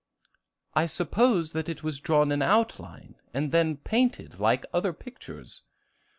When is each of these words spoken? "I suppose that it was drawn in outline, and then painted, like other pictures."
"I 0.73 0.87
suppose 0.87 1.51
that 1.51 1.69
it 1.69 1.83
was 1.83 1.99
drawn 1.99 2.31
in 2.31 2.41
outline, 2.41 3.17
and 3.35 3.51
then 3.51 3.77
painted, 3.77 4.39
like 4.39 4.65
other 4.73 4.93
pictures." 4.93 5.61